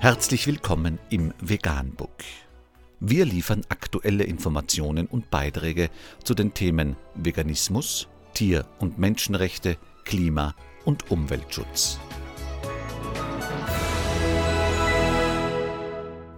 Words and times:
Herzlich 0.00 0.46
willkommen 0.46 1.00
im 1.10 1.34
Veganbook. 1.40 2.22
Wir 3.00 3.24
liefern 3.24 3.62
aktuelle 3.68 4.22
Informationen 4.22 5.08
und 5.08 5.28
Beiträge 5.28 5.90
zu 6.22 6.34
den 6.34 6.54
Themen 6.54 6.94
Veganismus, 7.16 8.06
Tier- 8.32 8.64
und 8.78 9.00
Menschenrechte, 9.00 9.76
Klima- 10.04 10.54
und 10.84 11.10
Umweltschutz. 11.10 11.98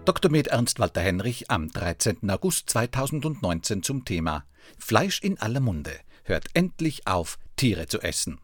Dr. 0.07 0.31
Med 0.31 0.47
Ernst 0.47 0.79
Walter 0.79 1.03
Henrich 1.03 1.51
am 1.51 1.69
13. 1.69 2.31
August 2.31 2.71
2019 2.71 3.83
zum 3.83 4.07
Thema 4.07 4.47
Fleisch 4.79 5.21
in 5.21 5.39
aller 5.39 5.61
Munde 5.61 5.93
hört 6.25 6.47
endlich 6.55 7.07
auf, 7.07 7.39
Tiere 7.57 7.87
zu 7.89 8.01
essen. 8.01 8.41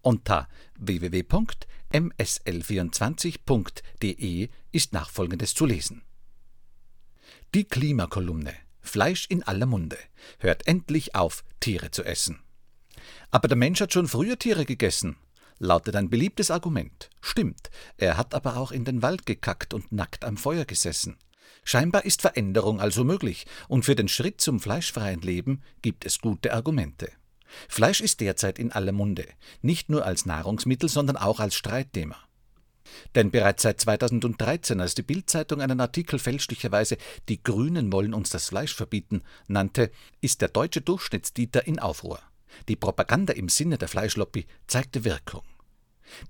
Unter 0.00 0.48
www.msl24.de 1.94 4.48
ist 4.72 4.92
nachfolgendes 4.92 5.54
zu 5.54 5.64
lesen. 5.64 6.02
Die 7.54 7.64
Klimakolumne 7.64 8.52
Fleisch 8.80 9.26
in 9.28 9.44
aller 9.44 9.66
Munde 9.66 9.98
hört 10.38 10.66
endlich 10.66 11.14
auf, 11.14 11.44
Tiere 11.60 11.90
zu 11.90 12.04
essen. 12.04 12.40
Aber 13.30 13.48
der 13.48 13.56
Mensch 13.56 13.80
hat 13.80 13.94
schon 13.94 14.08
früher 14.08 14.38
Tiere 14.38 14.66
gegessen, 14.66 15.16
lautet 15.58 15.96
ein 15.96 16.10
beliebtes 16.10 16.50
Argument. 16.50 17.08
Stimmt, 17.22 17.70
er 17.96 18.18
hat 18.18 18.34
aber 18.34 18.58
auch 18.58 18.72
in 18.72 18.84
den 18.84 19.00
Wald 19.00 19.24
gekackt 19.24 19.72
und 19.72 19.90
nackt 19.90 20.22
am 20.24 20.36
Feuer 20.36 20.66
gesessen. 20.66 21.16
Scheinbar 21.64 22.04
ist 22.04 22.20
Veränderung 22.20 22.78
also 22.80 23.04
möglich, 23.04 23.46
und 23.68 23.86
für 23.86 23.94
den 23.94 24.08
Schritt 24.08 24.42
zum 24.42 24.60
fleischfreien 24.60 25.22
Leben 25.22 25.62
gibt 25.80 26.04
es 26.04 26.20
gute 26.20 26.52
Argumente. 26.52 27.10
Fleisch 27.68 28.00
ist 28.00 28.20
derzeit 28.20 28.58
in 28.58 28.72
aller 28.72 28.92
Munde, 28.92 29.26
nicht 29.62 29.88
nur 29.88 30.04
als 30.04 30.26
Nahrungsmittel, 30.26 30.88
sondern 30.88 31.16
auch 31.16 31.40
als 31.40 31.54
Streitthema. 31.54 32.16
Denn 33.14 33.30
bereits 33.30 33.62
seit 33.62 33.80
2013, 33.80 34.80
als 34.80 34.94
die 34.94 35.02
Bildzeitung 35.02 35.60
einen 35.60 35.80
Artikel 35.80 36.18
fälschlicherweise 36.18 36.96
Die 37.28 37.42
Grünen 37.42 37.92
wollen 37.92 38.14
uns 38.14 38.30
das 38.30 38.48
Fleisch 38.48 38.74
verbieten 38.74 39.22
nannte, 39.46 39.90
ist 40.20 40.40
der 40.40 40.48
deutsche 40.48 40.80
Durchschnittsdieter 40.80 41.66
in 41.66 41.78
Aufruhr. 41.78 42.20
Die 42.68 42.76
Propaganda 42.76 43.32
im 43.32 43.48
Sinne 43.48 43.78
der 43.78 43.88
Fleischlobby 43.88 44.46
zeigte 44.66 45.04
Wirkung. 45.04 45.42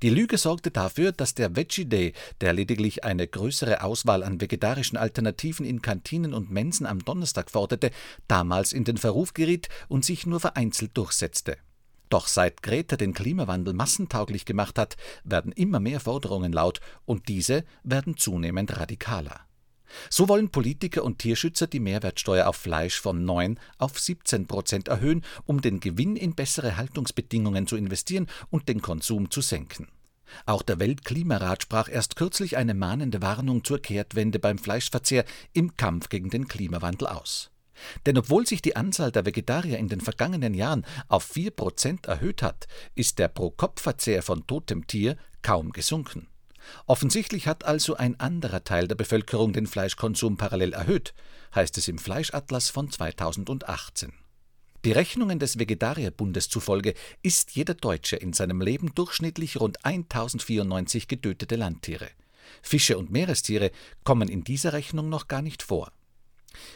Die 0.02 0.10
Lüge 0.10 0.38
sorgte 0.38 0.70
dafür, 0.70 1.12
dass 1.12 1.34
der 1.34 1.56
Veggie 1.56 1.84
Day, 1.84 2.12
der 2.40 2.52
lediglich 2.52 3.04
eine 3.04 3.26
größere 3.26 3.82
Auswahl 3.82 4.22
an 4.22 4.40
vegetarischen 4.40 4.96
Alternativen 4.96 5.66
in 5.66 5.82
Kantinen 5.82 6.34
und 6.34 6.50
Mensen 6.50 6.86
am 6.86 7.04
Donnerstag 7.04 7.50
forderte, 7.50 7.90
damals 8.28 8.72
in 8.72 8.84
den 8.84 8.96
Verruf 8.96 9.34
geriet 9.34 9.68
und 9.88 10.04
sich 10.04 10.26
nur 10.26 10.40
vereinzelt 10.40 10.96
durchsetzte. 10.96 11.56
Doch 12.10 12.28
seit 12.28 12.62
Greta 12.62 12.96
den 12.96 13.14
Klimawandel 13.14 13.74
massentauglich 13.74 14.44
gemacht 14.44 14.78
hat, 14.78 14.96
werden 15.24 15.52
immer 15.52 15.80
mehr 15.80 16.00
Forderungen 16.00 16.52
laut 16.52 16.80
und 17.06 17.28
diese 17.28 17.64
werden 17.82 18.16
zunehmend 18.16 18.76
radikaler. 18.76 19.40
So 20.10 20.28
wollen 20.28 20.50
Politiker 20.50 21.04
und 21.04 21.18
Tierschützer 21.18 21.66
die 21.66 21.80
Mehrwertsteuer 21.80 22.46
auf 22.46 22.56
Fleisch 22.56 23.00
von 23.00 23.24
9 23.24 23.58
auf 23.78 23.98
17 23.98 24.46
Prozent 24.46 24.88
erhöhen, 24.88 25.24
um 25.46 25.60
den 25.60 25.80
Gewinn 25.80 26.16
in 26.16 26.34
bessere 26.34 26.76
Haltungsbedingungen 26.76 27.66
zu 27.66 27.76
investieren 27.76 28.26
und 28.50 28.68
den 28.68 28.82
Konsum 28.82 29.30
zu 29.30 29.40
senken. 29.40 29.88
Auch 30.46 30.62
der 30.62 30.80
Weltklimarat 30.80 31.62
sprach 31.62 31.88
erst 31.88 32.16
kürzlich 32.16 32.56
eine 32.56 32.74
mahnende 32.74 33.22
Warnung 33.22 33.64
zur 33.64 33.80
Kehrtwende 33.80 34.38
beim 34.38 34.58
Fleischverzehr 34.58 35.24
im 35.52 35.76
Kampf 35.76 36.08
gegen 36.08 36.30
den 36.30 36.48
Klimawandel 36.48 37.08
aus. 37.08 37.50
Denn 38.06 38.16
obwohl 38.18 38.46
sich 38.46 38.62
die 38.62 38.76
Anzahl 38.76 39.10
der 39.10 39.26
Vegetarier 39.26 39.78
in 39.78 39.88
den 39.88 40.00
vergangenen 40.00 40.54
Jahren 40.54 40.86
auf 41.08 41.24
4 41.24 41.50
Prozent 41.50 42.06
erhöht 42.06 42.42
hat, 42.42 42.66
ist 42.94 43.18
der 43.18 43.28
Pro-Kopf-Verzehr 43.28 44.22
von 44.22 44.46
totem 44.46 44.86
Tier 44.86 45.16
kaum 45.42 45.72
gesunken. 45.72 46.28
Offensichtlich 46.86 47.46
hat 47.46 47.64
also 47.64 47.96
ein 47.96 48.18
anderer 48.20 48.64
Teil 48.64 48.88
der 48.88 48.94
Bevölkerung 48.94 49.52
den 49.52 49.66
Fleischkonsum 49.66 50.36
parallel 50.36 50.72
erhöht, 50.72 51.14
heißt 51.54 51.78
es 51.78 51.88
im 51.88 51.98
Fleischatlas 51.98 52.70
von 52.70 52.90
2018. 52.90 54.12
Die 54.84 54.92
Rechnungen 54.92 55.38
des 55.38 55.58
Vegetarierbundes 55.58 56.50
zufolge 56.50 56.94
isst 57.22 57.52
jeder 57.52 57.72
Deutsche 57.72 58.16
in 58.16 58.34
seinem 58.34 58.60
Leben 58.60 58.94
durchschnittlich 58.94 59.58
rund 59.58 59.84
1094 59.84 61.08
getötete 61.08 61.56
Landtiere. 61.56 62.10
Fische 62.60 62.98
und 62.98 63.10
Meerestiere 63.10 63.70
kommen 64.04 64.28
in 64.28 64.44
dieser 64.44 64.74
Rechnung 64.74 65.08
noch 65.08 65.26
gar 65.26 65.40
nicht 65.40 65.62
vor. 65.62 65.90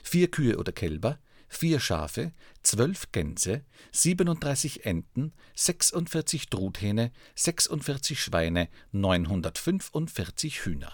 Vier 0.03 0.31
Kühe 0.31 0.57
oder 0.57 0.73
Kälber, 0.73 1.19
vier 1.49 1.81
Schafe, 1.81 2.33
zwölf 2.63 3.11
Gänse, 3.13 3.65
37 3.93 4.85
Enten, 4.85 5.33
46 5.55 6.49
Truthähne, 6.49 7.13
46 7.35 8.23
Schweine, 8.23 8.69
945 8.93 10.65
Hühner. 10.65 10.93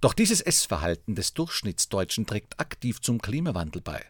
Doch 0.00 0.12
dieses 0.12 0.40
Essverhalten 0.40 1.14
des 1.14 1.34
Durchschnittsdeutschen 1.34 2.26
trägt 2.26 2.58
aktiv 2.58 3.00
zum 3.00 3.20
Klimawandel 3.20 3.80
bei. 3.80 4.04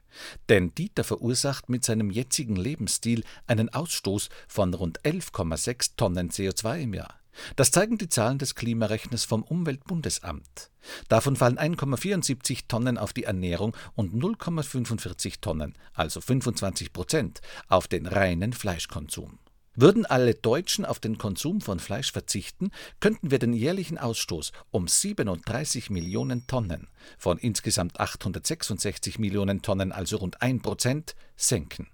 Denn 0.49 0.75
Dieter 0.75 1.04
verursacht 1.04 1.69
mit 1.69 1.84
seinem 1.84 2.10
jetzigen 2.10 2.56
Lebensstil 2.56 3.25
einen 3.47 3.69
Ausstoß 3.69 4.31
von 4.47 4.72
rund 4.75 5.00
11,6 5.03 5.93
Tonnen 5.97 6.31
CO2 6.31 6.81
im 6.81 6.94
Jahr. 6.94 7.18
Das 7.56 7.71
zeigen 7.71 7.99
die 7.99 8.09
Zahlen 8.09 8.38
des 8.38 8.54
Klimarechners 8.54 9.25
vom 9.25 9.43
Umweltbundesamt. 9.43 10.71
Davon 11.09 11.37
fallen 11.37 11.59
1,74 11.59 12.69
Tonnen 12.69 12.99
auf 12.99 13.12
die 13.12 13.25
Ernährung 13.25 13.76
und 13.94 14.15
0,45 14.15 15.41
Tonnen, 15.41 15.75
also 15.94 16.21
25 16.21 16.93
Prozent, 16.93 17.41
auf 17.69 17.88
den 17.88 18.06
reinen 18.06 18.53
Fleischkonsum. 18.53 19.38
Würden 19.81 20.06
alle 20.06 20.34
Deutschen 20.34 20.84
auf 20.84 20.99
den 20.99 21.19
Konsum 21.19 21.60
von 21.60 21.78
Fleisch 21.78 22.10
verzichten, 22.10 22.72
könnten 22.99 23.31
wir 23.31 23.38
den 23.38 23.53
jährlichen 23.53 23.97
Ausstoß 23.97 24.50
um 24.72 24.88
37 24.88 25.88
Millionen 25.91 26.49
Tonnen 26.49 26.88
von 27.16 27.38
insgesamt 27.38 28.00
866 28.00 29.20
Millionen 29.20 29.62
Tonnen, 29.62 29.93
also 29.93 30.16
rund 30.16 30.43
1 30.43 30.62
Prozent, 30.62 31.15
senken. 31.37 31.87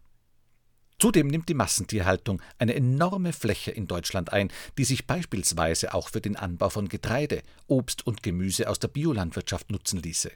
Zudem 0.99 1.27
nimmt 1.27 1.49
die 1.49 1.55
Massentierhaltung 1.55 2.41
eine 2.59 2.75
enorme 2.75 3.33
Fläche 3.33 3.71
in 3.71 3.87
Deutschland 3.87 4.33
ein, 4.33 4.51
die 4.79 4.85
sich 4.85 5.07
beispielsweise 5.07 5.93
auch 5.93 6.09
für 6.09 6.21
den 6.21 6.37
Anbau 6.37 6.71
von 6.71 6.89
Getreide, 6.89 7.43
Obst 7.67 8.07
und 8.07 8.23
Gemüse 8.23 8.69
aus 8.69 8.79
der 8.79 8.89
Biolandwirtschaft 8.89 9.71
nutzen 9.71 10.01
ließe. 10.01 10.31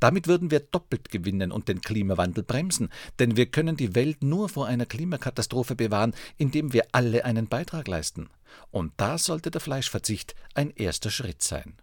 Damit 0.00 0.28
würden 0.28 0.50
wir 0.50 0.60
doppelt 0.60 1.10
gewinnen 1.10 1.50
und 1.50 1.68
den 1.68 1.80
Klimawandel 1.80 2.44
bremsen, 2.44 2.90
denn 3.18 3.36
wir 3.36 3.46
können 3.46 3.76
die 3.76 3.94
Welt 3.94 4.22
nur 4.22 4.48
vor 4.48 4.66
einer 4.66 4.86
Klimakatastrophe 4.86 5.74
bewahren, 5.74 6.14
indem 6.36 6.72
wir 6.72 6.86
alle 6.92 7.24
einen 7.24 7.48
Beitrag 7.48 7.88
leisten. 7.88 8.28
Und 8.70 8.92
da 8.98 9.18
sollte 9.18 9.50
der 9.50 9.60
Fleischverzicht 9.60 10.34
ein 10.54 10.70
erster 10.70 11.10
Schritt 11.10 11.42
sein. 11.42 11.74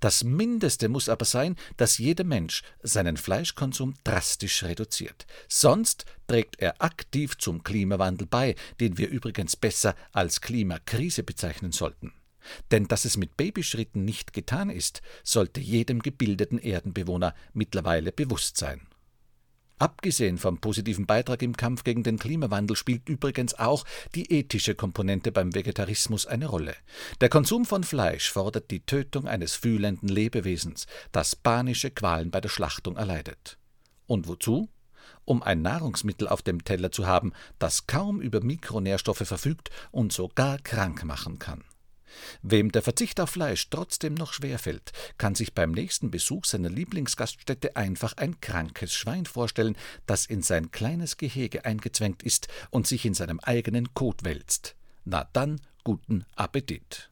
Das 0.00 0.24
Mindeste 0.24 0.88
muss 0.88 1.08
aber 1.08 1.24
sein, 1.24 1.56
dass 1.76 1.98
jeder 1.98 2.24
Mensch 2.24 2.62
seinen 2.82 3.16
Fleischkonsum 3.16 3.94
drastisch 4.04 4.62
reduziert. 4.64 5.26
Sonst 5.48 6.04
trägt 6.26 6.60
er 6.60 6.82
aktiv 6.82 7.36
zum 7.38 7.62
Klimawandel 7.62 8.26
bei, 8.26 8.54
den 8.80 8.98
wir 8.98 9.08
übrigens 9.08 9.56
besser 9.56 9.94
als 10.12 10.40
Klimakrise 10.40 11.22
bezeichnen 11.22 11.72
sollten. 11.72 12.12
Denn 12.70 12.86
dass 12.88 13.04
es 13.04 13.16
mit 13.16 13.36
Babyschritten 13.36 14.04
nicht 14.04 14.32
getan 14.32 14.70
ist, 14.70 15.02
sollte 15.22 15.60
jedem 15.60 16.00
gebildeten 16.00 16.58
Erdenbewohner 16.58 17.34
mittlerweile 17.52 18.12
bewusst 18.12 18.56
sein. 18.56 18.86
Abgesehen 19.78 20.38
vom 20.38 20.58
positiven 20.58 21.04
Beitrag 21.04 21.42
im 21.42 21.56
Kampf 21.56 21.82
gegen 21.82 22.04
den 22.04 22.18
Klimawandel 22.18 22.76
spielt 22.76 23.08
übrigens 23.08 23.54
auch 23.54 23.84
die 24.14 24.32
ethische 24.32 24.76
Komponente 24.76 25.32
beim 25.32 25.54
Vegetarismus 25.54 26.26
eine 26.26 26.46
Rolle. 26.46 26.76
Der 27.20 27.28
Konsum 27.28 27.64
von 27.64 27.82
Fleisch 27.82 28.30
fordert 28.30 28.70
die 28.70 28.80
Tötung 28.80 29.26
eines 29.26 29.54
fühlenden 29.54 30.08
Lebewesens, 30.08 30.86
das 31.10 31.34
panische 31.34 31.90
Qualen 31.90 32.30
bei 32.30 32.40
der 32.40 32.50
Schlachtung 32.50 32.96
erleidet. 32.96 33.58
Und 34.06 34.28
wozu? 34.28 34.68
Um 35.24 35.42
ein 35.42 35.62
Nahrungsmittel 35.62 36.28
auf 36.28 36.42
dem 36.42 36.64
Teller 36.64 36.92
zu 36.92 37.06
haben, 37.06 37.32
das 37.58 37.86
kaum 37.86 38.20
über 38.20 38.42
Mikronährstoffe 38.42 39.26
verfügt 39.26 39.70
und 39.90 40.12
sogar 40.12 40.58
krank 40.58 41.04
machen 41.04 41.38
kann. 41.38 41.64
Wem 42.42 42.72
der 42.72 42.82
Verzicht 42.82 43.20
auf 43.20 43.30
Fleisch 43.30 43.68
trotzdem 43.70 44.14
noch 44.14 44.32
schwerfällt, 44.32 44.92
kann 45.18 45.34
sich 45.34 45.54
beim 45.54 45.72
nächsten 45.72 46.10
Besuch 46.10 46.44
seiner 46.44 46.70
Lieblingsgaststätte 46.70 47.76
einfach 47.76 48.16
ein 48.16 48.40
krankes 48.40 48.94
Schwein 48.94 49.26
vorstellen, 49.26 49.76
das 50.06 50.26
in 50.26 50.42
sein 50.42 50.70
kleines 50.70 51.16
Gehege 51.16 51.64
eingezwängt 51.64 52.22
ist 52.22 52.48
und 52.70 52.86
sich 52.86 53.04
in 53.04 53.14
seinem 53.14 53.40
eigenen 53.40 53.94
Kot 53.94 54.24
wälzt. 54.24 54.76
Na 55.04 55.28
dann, 55.32 55.60
guten 55.82 56.24
Appetit. 56.34 57.10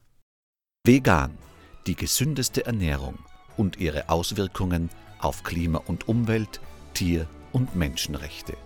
Vegan, 0.84 1.38
die 1.86 1.94
gesündeste 1.94 2.66
Ernährung 2.66 3.18
und 3.56 3.78
ihre 3.78 4.08
Auswirkungen 4.08 4.90
auf 5.18 5.44
Klima 5.44 5.78
und 5.78 6.08
Umwelt, 6.08 6.60
Tier- 6.94 7.28
und 7.52 7.76
Menschenrechte. 7.76 8.56